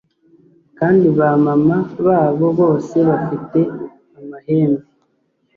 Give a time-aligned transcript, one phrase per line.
[0.79, 3.59] kandi ba mama babo bose bafite
[4.19, 4.83] amahembe